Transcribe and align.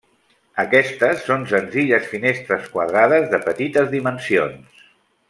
Aquestes 0.61 1.19
són 1.27 1.43
senzilles 1.51 2.09
finestres 2.15 2.67
quadrades 2.77 3.29
de 3.35 3.41
petites 3.47 3.93
dimensions. 3.97 4.85